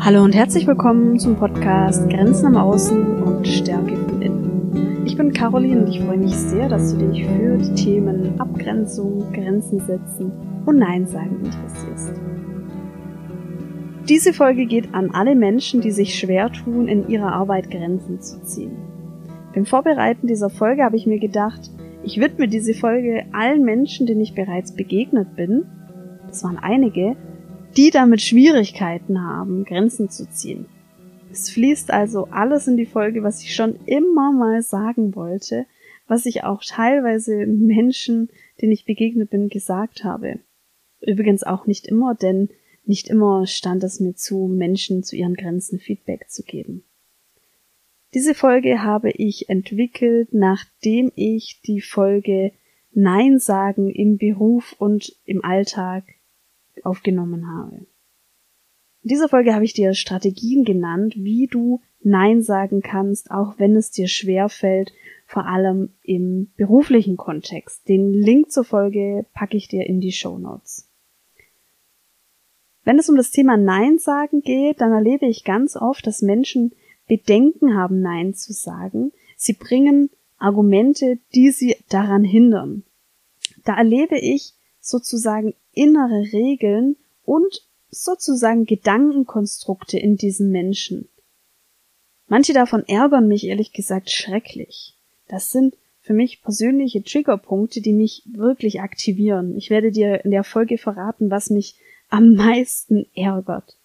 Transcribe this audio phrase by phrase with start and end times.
[0.00, 5.02] Hallo und herzlich willkommen zum Podcast Grenzen am Außen und Stärke von innen.
[5.06, 9.32] Ich bin Caroline und ich freue mich sehr, dass du dich für die Themen Abgrenzung,
[9.32, 10.32] Grenzen setzen
[10.66, 12.12] und Nein sagen interessierst.
[14.08, 18.42] Diese Folge geht an alle Menschen, die sich schwer tun, in ihrer Arbeit Grenzen zu
[18.42, 18.97] ziehen.
[19.54, 21.70] Beim Vorbereiten dieser Folge habe ich mir gedacht,
[22.04, 25.66] ich widme diese Folge allen Menschen, denen ich bereits begegnet bin.
[26.26, 27.16] Das waren einige,
[27.76, 30.66] die damit Schwierigkeiten haben, Grenzen zu ziehen.
[31.30, 35.66] Es fließt also alles in die Folge, was ich schon immer mal sagen wollte,
[36.06, 38.30] was ich auch teilweise Menschen,
[38.60, 40.40] denen ich begegnet bin, gesagt habe.
[41.00, 42.48] Übrigens auch nicht immer, denn
[42.84, 46.84] nicht immer stand es mir zu, Menschen zu ihren Grenzen Feedback zu geben.
[48.14, 52.52] Diese Folge habe ich entwickelt, nachdem ich die Folge
[52.92, 56.04] Nein sagen im Beruf und im Alltag
[56.82, 57.86] aufgenommen habe.
[59.02, 63.76] In dieser Folge habe ich dir Strategien genannt, wie du Nein sagen kannst, auch wenn
[63.76, 64.92] es dir schwer fällt,
[65.26, 67.88] vor allem im beruflichen Kontext.
[67.88, 70.88] Den Link zur Folge packe ich dir in die Show Notes.
[72.84, 76.72] Wenn es um das Thema Nein sagen geht, dann erlebe ich ganz oft, dass Menschen
[77.08, 79.12] Bedenken haben, Nein zu sagen.
[79.36, 82.84] Sie bringen Argumente, die sie daran hindern.
[83.64, 91.08] Da erlebe ich sozusagen innere Regeln und sozusagen Gedankenkonstrukte in diesen Menschen.
[92.28, 94.94] Manche davon ärgern mich ehrlich gesagt schrecklich.
[95.28, 99.56] Das sind für mich persönliche Triggerpunkte, die mich wirklich aktivieren.
[99.56, 101.76] Ich werde dir in der Folge verraten, was mich
[102.08, 103.76] am meisten ärgert.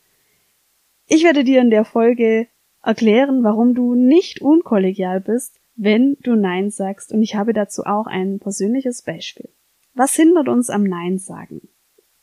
[1.08, 2.48] Ich werde dir in der Folge
[2.84, 8.06] erklären, warum du nicht unkollegial bist, wenn du Nein sagst, und ich habe dazu auch
[8.06, 9.50] ein persönliches Beispiel.
[9.96, 11.70] Was hindert uns am Nein sagen?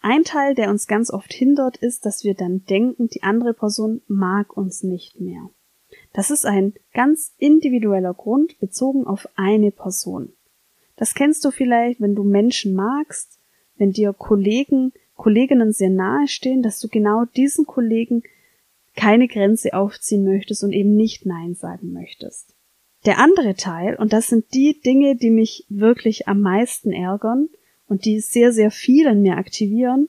[0.01, 4.03] Ein Teil, der uns ganz oft hindert, ist, dass wir dann denken, die andere Person
[4.07, 5.51] mag uns nicht mehr.
[6.13, 10.33] Das ist ein ganz individueller Grund bezogen auf eine Person.
[10.97, 13.39] Das kennst du vielleicht, wenn du Menschen magst,
[13.77, 18.23] wenn dir Kollegen, Kolleginnen sehr nahe stehen, dass du genau diesen Kollegen
[18.97, 22.55] keine Grenze aufziehen möchtest und eben nicht Nein sagen möchtest.
[23.07, 27.49] Der andere Teil, und das sind die Dinge, die mich wirklich am meisten ärgern,
[27.91, 30.09] und die sehr, sehr viel in mir aktivieren,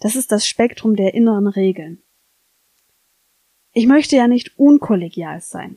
[0.00, 2.02] das ist das Spektrum der inneren Regeln.
[3.72, 5.76] Ich möchte ja nicht unkollegial sein.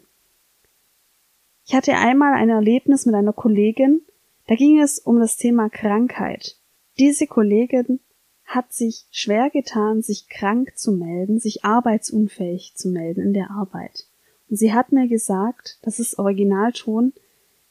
[1.68, 4.02] Ich hatte einmal ein Erlebnis mit einer Kollegin,
[4.48, 6.58] da ging es um das Thema Krankheit.
[6.98, 8.00] Diese Kollegin
[8.50, 14.08] hat sich schwer getan, sich krank zu melden, sich arbeitsunfähig zu melden in der Arbeit.
[14.50, 17.14] Und sie hat mir gesagt, das ist Originalton,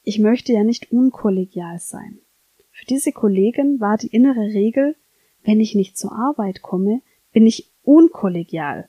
[0.03, 2.19] ich möchte ja nicht unkollegial sein.
[2.71, 4.95] Für diese Kollegin war die innere Regel,
[5.43, 7.01] wenn ich nicht zur Arbeit komme,
[7.33, 8.87] bin ich unkollegial.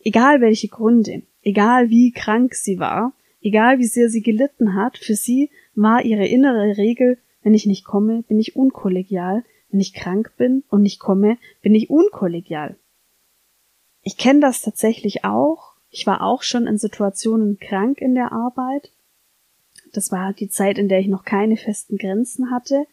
[0.00, 5.14] Egal welche Gründe, egal wie krank sie war, egal wie sehr sie gelitten hat, für
[5.14, 9.44] sie war ihre innere Regel, wenn ich nicht komme, bin ich unkollegial,
[9.76, 12.76] wenn ich krank bin und nicht komme, bin ich unkollegial.
[14.00, 15.74] Ich kenne das tatsächlich auch.
[15.90, 18.90] Ich war auch schon in Situationen krank in der Arbeit.
[19.92, 22.86] Das war die Zeit, in der ich noch keine festen Grenzen hatte.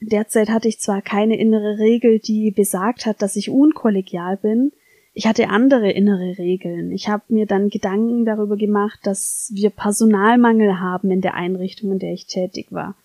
[0.00, 4.72] Derzeit hatte ich zwar keine innere Regel, die besagt hat, dass ich unkollegial bin,
[5.12, 6.90] ich hatte andere innere Regeln.
[6.90, 11.98] Ich habe mir dann Gedanken darüber gemacht, dass wir Personalmangel haben in der Einrichtung, in
[12.00, 12.96] der ich tätig war.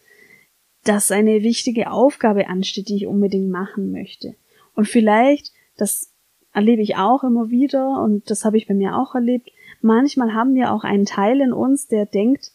[0.85, 4.35] Dass eine wichtige Aufgabe ansteht, die ich unbedingt machen möchte.
[4.73, 6.13] Und vielleicht, das
[6.53, 9.51] erlebe ich auch immer wieder und das habe ich bei mir auch erlebt,
[9.81, 12.53] manchmal haben wir auch einen Teil in uns, der denkt,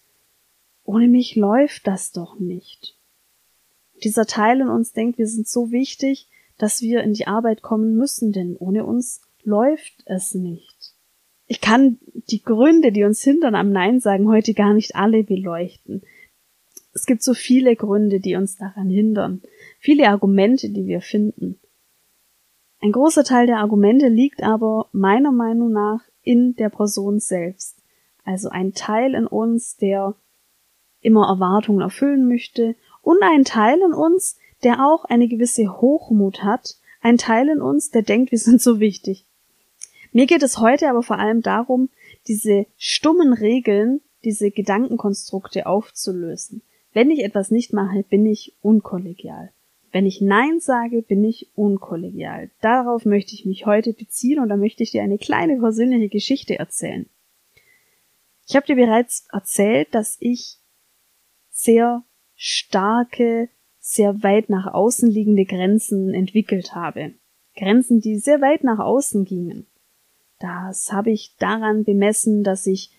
[0.84, 2.96] ohne mich läuft das doch nicht
[4.00, 7.96] dieser Teil in uns denkt, wir sind so wichtig, dass wir in die Arbeit kommen
[7.96, 10.94] müssen, denn ohne uns läuft es nicht.
[11.46, 11.98] Ich kann
[12.30, 16.02] die Gründe, die uns hindern am Nein sagen, heute gar nicht alle beleuchten.
[16.92, 19.42] Es gibt so viele Gründe, die uns daran hindern,
[19.78, 21.58] viele Argumente, die wir finden.
[22.82, 27.76] Ein großer Teil der Argumente liegt aber meiner Meinung nach in der Person selbst.
[28.24, 30.14] Also ein Teil in uns, der
[31.00, 36.76] immer Erwartungen erfüllen möchte und ein Teil in uns, der auch eine gewisse Hochmut hat,
[37.00, 39.24] ein Teil in uns, der denkt, wir sind so wichtig.
[40.12, 41.88] Mir geht es heute aber vor allem darum,
[42.26, 46.62] diese stummen Regeln, diese Gedankenkonstrukte aufzulösen.
[46.92, 49.52] Wenn ich etwas nicht mache, bin ich unkollegial.
[49.92, 52.50] Wenn ich Nein sage, bin ich unkollegial.
[52.60, 56.58] Darauf möchte ich mich heute beziehen und da möchte ich dir eine kleine persönliche Geschichte
[56.58, 57.06] erzählen.
[58.48, 60.58] Ich habe dir bereits erzählt, dass ich
[61.50, 62.04] sehr
[62.34, 63.48] starke,
[63.78, 67.14] sehr weit nach außen liegende Grenzen entwickelt habe.
[67.56, 69.66] Grenzen, die sehr weit nach außen gingen.
[70.38, 72.90] Das habe ich daran bemessen, dass ich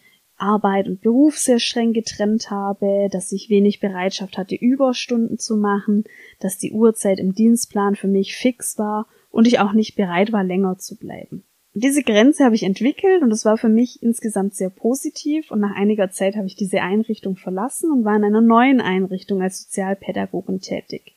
[0.42, 6.04] Arbeit und Beruf sehr streng getrennt habe, dass ich wenig Bereitschaft hatte, Überstunden zu machen,
[6.40, 10.44] dass die Uhrzeit im Dienstplan für mich fix war und ich auch nicht bereit war,
[10.44, 11.44] länger zu bleiben.
[11.74, 15.62] Und diese Grenze habe ich entwickelt und das war für mich insgesamt sehr positiv und
[15.62, 19.64] nach einiger Zeit habe ich diese Einrichtung verlassen und war in einer neuen Einrichtung als
[19.64, 21.16] Sozialpädagogin tätig.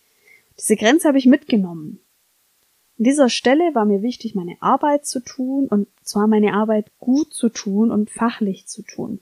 [0.59, 1.99] Diese Grenze habe ich mitgenommen.
[2.99, 7.35] An dieser Stelle war mir wichtig, meine Arbeit zu tun und zwar meine Arbeit gut
[7.35, 9.21] zu tun und fachlich zu tun.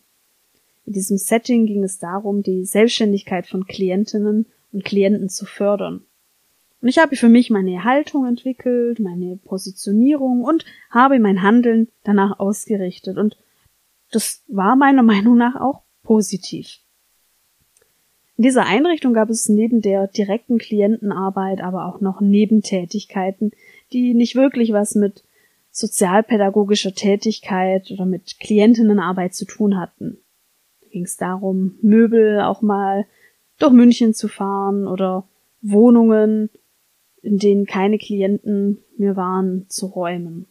[0.85, 6.05] In diesem Setting ging es darum, die Selbstständigkeit von Klientinnen und Klienten zu fördern.
[6.83, 12.41] Und ich habe für mich meine Haltung entwickelt, meine Positionierung und habe mein Handeln danach
[12.41, 13.17] ausgerichtet.
[13.17, 13.39] Und
[14.11, 16.82] das war meiner Meinung nach auch positiv.
[18.43, 23.53] In dieser Einrichtung gab es neben der direkten Klientenarbeit aber auch noch Nebentätigkeiten,
[23.93, 25.23] die nicht wirklich was mit
[25.71, 30.19] sozialpädagogischer Tätigkeit oder mit Klientinnenarbeit zu tun hatten.
[30.81, 33.07] Da ging es darum, Möbel auch mal
[33.61, 35.29] durch München zu fahren oder
[35.61, 36.51] Wohnungen
[37.23, 40.47] in denen keine Klienten mehr waren, zu räumen.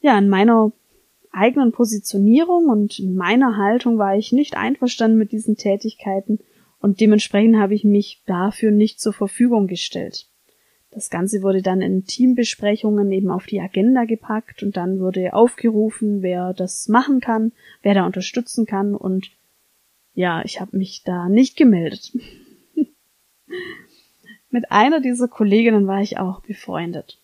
[0.00, 0.70] Ja, in meiner
[1.32, 6.38] eigenen Positionierung und in meiner Haltung war ich nicht einverstanden mit diesen Tätigkeiten
[6.82, 10.26] und dementsprechend habe ich mich dafür nicht zur Verfügung gestellt.
[10.90, 16.20] Das Ganze wurde dann in Teambesprechungen eben auf die Agenda gepackt und dann wurde aufgerufen,
[16.22, 17.52] wer das machen kann,
[17.82, 19.30] wer da unterstützen kann und
[20.14, 22.12] ja, ich habe mich da nicht gemeldet.
[24.50, 27.18] Mit einer dieser Kolleginnen war ich auch befreundet.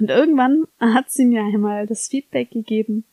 [0.00, 3.04] Und irgendwann hat sie mir einmal das Feedback gegeben.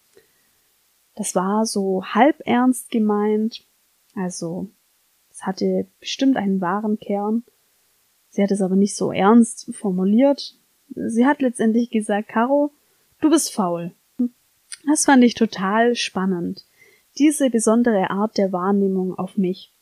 [1.16, 3.64] Das war so halb ernst gemeint.
[4.16, 4.70] Also,
[5.36, 7.44] es hatte bestimmt einen wahren Kern.
[8.30, 10.56] Sie hat es aber nicht so ernst formuliert.
[10.88, 12.72] Sie hat letztendlich gesagt, Caro,
[13.20, 13.92] du bist faul.
[14.88, 16.66] Das fand ich total spannend.
[17.18, 19.74] Diese besondere Art der Wahrnehmung auf mich.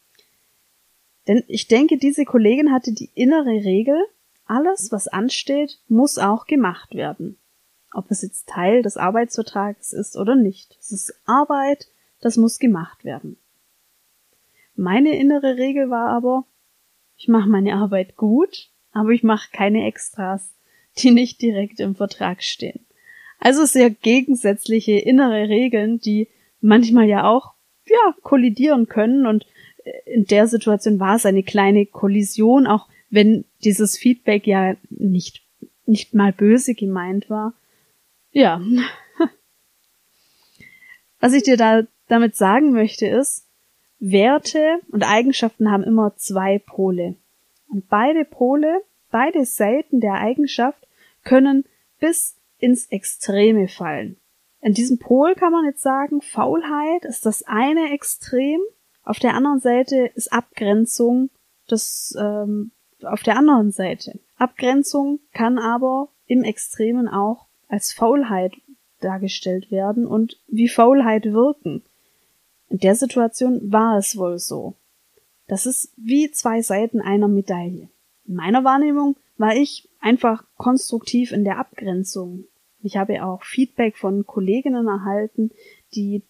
[1.27, 4.03] Denn ich denke, diese Kollegin hatte die innere Regel,
[4.47, 7.37] alles, was ansteht, muss auch gemacht werden.
[7.91, 10.75] Ob es jetzt Teil des Arbeitsvertrags ist oder nicht.
[10.79, 11.87] Es ist Arbeit,
[12.21, 13.37] das muss gemacht werden.
[14.75, 16.45] Meine innere Regel war aber,
[17.15, 20.55] ich mache meine Arbeit gut, aber ich mache keine Extras,
[20.97, 22.85] die nicht direkt im Vertrag stehen.
[23.39, 26.29] Also sehr gegensätzliche innere Regeln, die
[26.61, 27.53] manchmal ja auch
[27.85, 29.45] ja kollidieren können und
[30.05, 35.43] in der Situation war es eine kleine Kollision, auch wenn dieses Feedback ja nicht,
[35.85, 37.53] nicht mal böse gemeint war.
[38.31, 38.61] Ja.
[41.19, 43.47] Was ich dir da damit sagen möchte ist,
[44.11, 47.15] Werte und Eigenschaften haben immer zwei Pole.
[47.67, 50.87] Und beide Pole, beide Seiten der Eigenschaft
[51.23, 51.65] können
[51.99, 54.17] bis ins Extreme fallen.
[54.61, 58.59] In diesem Pol kann man jetzt sagen, Faulheit ist das eine Extrem
[59.03, 61.29] auf der anderen Seite ist Abgrenzung
[61.67, 62.71] das ähm,
[63.03, 64.19] auf der anderen Seite.
[64.37, 68.53] Abgrenzung kann aber im Extremen auch als Faulheit
[69.01, 71.83] dargestellt werden und wie Faulheit wirken.
[72.73, 74.73] In der Situation war es wohl so.
[75.47, 77.89] Das ist wie zwei Seiten einer Medaille.
[78.25, 82.45] In meiner Wahrnehmung war ich einfach konstruktiv in der Abgrenzung.
[82.81, 85.51] Ich habe auch Feedback von Kolleginnen erhalten,
[85.93, 86.23] die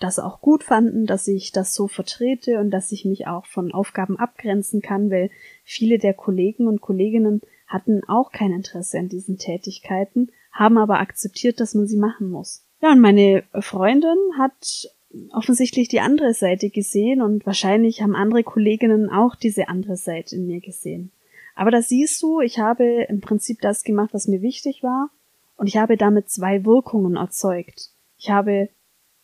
[0.00, 3.70] das auch gut fanden, dass ich das so vertrete und dass ich mich auch von
[3.70, 5.30] Aufgaben abgrenzen kann, weil
[5.62, 11.60] viele der Kollegen und Kolleginnen hatten auch kein Interesse an diesen Tätigkeiten, haben aber akzeptiert,
[11.60, 12.66] dass man sie machen muss.
[12.82, 14.88] Ja, und meine Freundin hat
[15.32, 20.46] offensichtlich die andere Seite gesehen und wahrscheinlich haben andere Kolleginnen auch diese andere Seite in
[20.46, 21.10] mir gesehen.
[21.54, 25.10] Aber da siehst du, ich habe im Prinzip das gemacht, was mir wichtig war
[25.56, 27.90] und ich habe damit zwei Wirkungen erzeugt.
[28.18, 28.68] Ich habe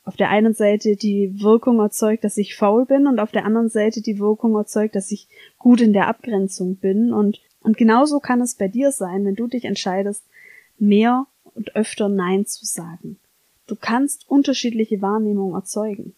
[0.04, 3.68] auf der einen Seite die Wirkung erzeugt, dass ich faul bin und auf der anderen
[3.68, 5.28] Seite die Wirkung erzeugt, dass ich
[5.58, 9.46] gut in der Abgrenzung bin und und genauso kann es bei dir sein, wenn du
[9.46, 10.24] dich entscheidest,
[10.78, 13.18] mehr und öfter Nein zu sagen.
[13.70, 16.16] Du kannst unterschiedliche Wahrnehmungen erzeugen.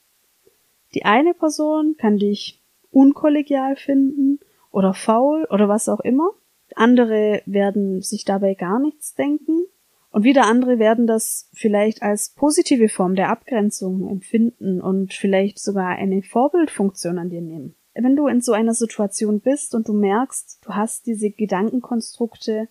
[0.95, 4.41] Die eine Person kann dich unkollegial finden
[4.71, 6.31] oder faul oder was auch immer.
[6.77, 9.67] Andere werden sich dabei gar nichts denken
[10.13, 15.89] und wieder andere werden das vielleicht als positive Form der Abgrenzung empfinden und vielleicht sogar
[15.89, 17.75] eine Vorbildfunktion an dir nehmen.
[17.93, 22.69] Wenn du in so einer Situation bist und du merkst, du hast diese Gedankenkonstrukte,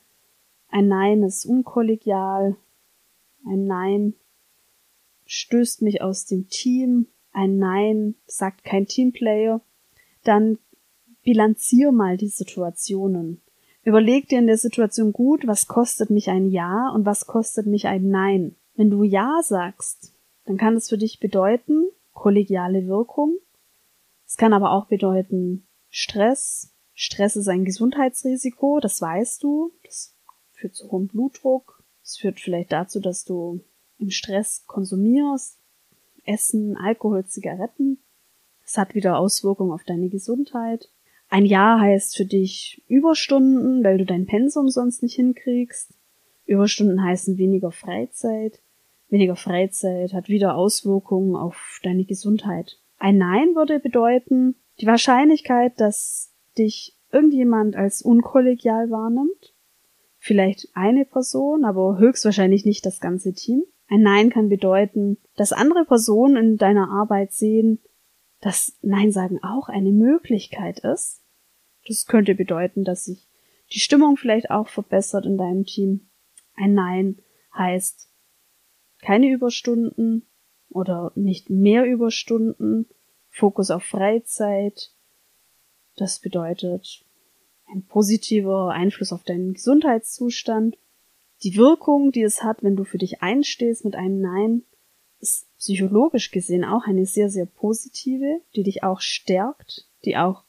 [0.69, 2.55] ein Nein ist unkollegial,
[3.45, 4.15] ein Nein
[5.33, 9.61] stößt mich aus dem Team, ein Nein sagt kein Teamplayer,
[10.25, 10.57] dann
[11.23, 13.41] bilanzier mal die Situationen.
[13.83, 17.88] Überleg dir in der Situation gut, was kostet mich ein Ja und was kostet mich
[17.88, 18.57] ein Nein.
[18.75, 23.38] Wenn du Ja sagst, dann kann es für dich bedeuten, kollegiale Wirkung.
[24.27, 26.73] Es kann aber auch bedeuten Stress.
[26.93, 29.71] Stress ist ein Gesundheitsrisiko, das weißt du.
[29.85, 30.13] Das
[30.51, 31.85] führt zu hohem Blutdruck.
[32.03, 33.61] Es führt vielleicht dazu, dass du
[34.01, 35.60] im Stress konsumierst.
[36.25, 38.00] Essen, Alkohol, Zigaretten.
[38.63, 40.89] Es hat wieder Auswirkungen auf deine Gesundheit.
[41.29, 45.93] Ein Jahr heißt für dich Überstunden, weil du dein Pensum sonst nicht hinkriegst.
[46.46, 48.62] Überstunden heißen weniger Freizeit.
[49.10, 52.79] Weniger Freizeit hat wieder Auswirkungen auf deine Gesundheit.
[52.98, 59.53] Ein Nein würde bedeuten, die Wahrscheinlichkeit, dass dich irgendjemand als unkollegial wahrnimmt,
[60.17, 63.63] vielleicht eine Person, aber höchstwahrscheinlich nicht das ganze Team.
[63.91, 67.79] Ein Nein kann bedeuten, dass andere Personen in deiner Arbeit sehen,
[68.39, 71.21] dass Nein sagen auch eine Möglichkeit ist.
[71.86, 73.27] Das könnte bedeuten, dass sich
[73.74, 76.10] die Stimmung vielleicht auch verbessert in deinem Team.
[76.55, 77.21] Ein Nein
[77.53, 78.10] heißt
[79.01, 80.25] keine Überstunden
[80.69, 82.88] oder nicht mehr Überstunden,
[83.27, 84.93] Fokus auf Freizeit.
[85.98, 87.03] Das bedeutet
[87.69, 90.77] ein positiver Einfluss auf deinen Gesundheitszustand.
[91.43, 94.63] Die Wirkung, die es hat, wenn du für dich einstehst mit einem Nein,
[95.19, 100.43] ist psychologisch gesehen auch eine sehr, sehr positive, die dich auch stärkt, die auch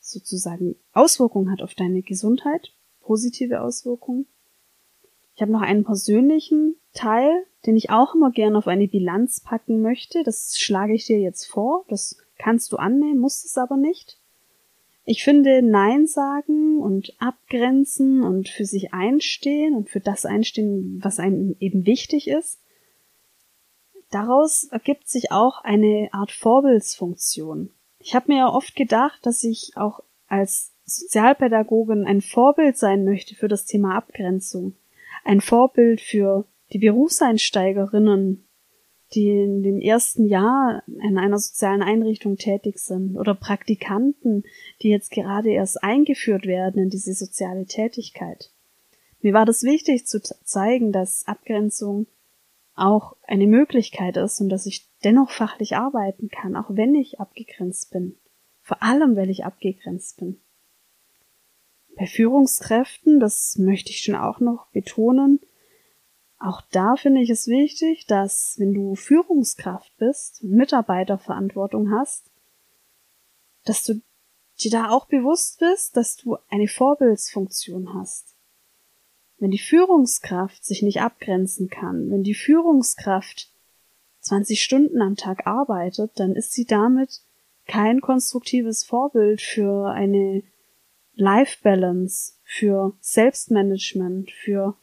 [0.00, 4.26] sozusagen Auswirkungen hat auf deine Gesundheit, positive Auswirkungen.
[5.34, 9.80] Ich habe noch einen persönlichen Teil, den ich auch immer gerne auf eine Bilanz packen
[9.80, 10.22] möchte.
[10.24, 11.84] Das schlage ich dir jetzt vor.
[11.88, 14.18] Das kannst du annehmen, musst es aber nicht.
[15.04, 21.18] Ich finde, Nein sagen und abgrenzen und für sich einstehen und für das einstehen, was
[21.18, 22.60] einem eben wichtig ist,
[24.10, 27.70] daraus ergibt sich auch eine Art Vorbildsfunktion.
[27.98, 33.34] Ich habe mir ja oft gedacht, dass ich auch als Sozialpädagogin ein Vorbild sein möchte
[33.34, 34.74] für das Thema Abgrenzung.
[35.24, 38.46] Ein Vorbild für die Berufseinsteigerinnen,
[39.14, 44.44] die in dem ersten Jahr in einer sozialen Einrichtung tätig sind oder Praktikanten,
[44.82, 48.50] die jetzt gerade erst eingeführt werden in diese soziale Tätigkeit.
[49.20, 52.06] Mir war das wichtig zu zeigen, dass Abgrenzung
[52.74, 57.90] auch eine Möglichkeit ist und dass ich dennoch fachlich arbeiten kann, auch wenn ich abgegrenzt
[57.90, 58.16] bin.
[58.62, 60.40] Vor allem, weil ich abgegrenzt bin.
[61.96, 65.40] Bei Führungskräften, das möchte ich schon auch noch betonen,
[66.42, 72.30] auch da finde ich es wichtig, dass wenn du Führungskraft bist, Mitarbeiterverantwortung hast,
[73.64, 74.00] dass du
[74.60, 78.34] dir da auch bewusst bist, dass du eine Vorbildsfunktion hast.
[79.38, 83.52] Wenn die Führungskraft sich nicht abgrenzen kann, wenn die Führungskraft
[84.20, 87.22] 20 Stunden am Tag arbeitet, dann ist sie damit
[87.66, 90.42] kein konstruktives Vorbild für eine
[91.14, 94.76] Life Balance, für Selbstmanagement, für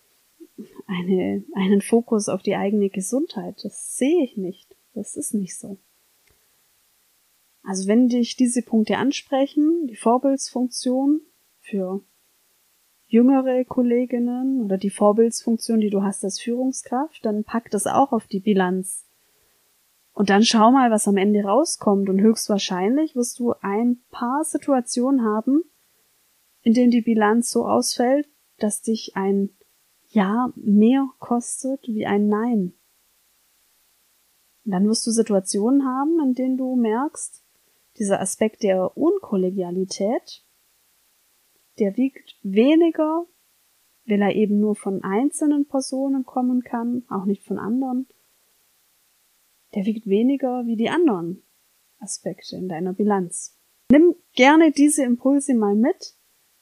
[0.90, 3.64] eine, einen Fokus auf die eigene Gesundheit.
[3.64, 4.76] Das sehe ich nicht.
[4.94, 5.78] Das ist nicht so.
[7.64, 11.22] Also wenn dich diese Punkte ansprechen, die Vorbildsfunktion
[11.60, 12.02] für
[13.06, 18.28] jüngere Kolleginnen oder die Vorbildsfunktion, die du hast als Führungskraft, dann pack das auch auf
[18.28, 19.06] die Bilanz.
[20.14, 22.10] Und dann schau mal, was am Ende rauskommt.
[22.10, 25.64] Und höchstwahrscheinlich wirst du ein paar Situationen haben,
[26.62, 28.28] in denen die Bilanz so ausfällt,
[28.58, 29.50] dass dich ein
[30.10, 32.74] ja mehr kostet wie ein Nein.
[34.66, 37.44] Dann wirst du Situationen haben, in denen du merkst,
[37.98, 40.44] dieser Aspekt der Unkollegialität,
[41.80, 43.26] der wiegt weniger,
[44.06, 48.08] weil er eben nur von einzelnen Personen kommen kann, auch nicht von anderen.
[49.76, 51.44] Der wiegt weniger wie die anderen
[52.00, 53.58] Aspekte in deiner Bilanz.
[53.92, 56.16] Nimm gerne diese Impulse mal mit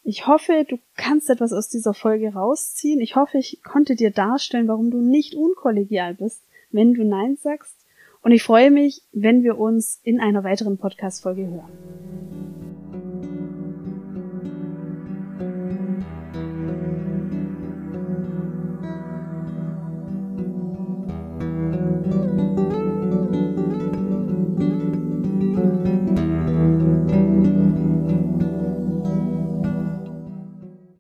[0.08, 3.02] ich hoffe, du kannst etwas aus dieser Folge rausziehen.
[3.02, 7.76] Ich hoffe, ich konnte dir darstellen, warum du nicht unkollegial bist, wenn du Nein sagst.
[8.22, 12.07] Und ich freue mich, wenn wir uns in einer weiteren Podcast-Folge hören.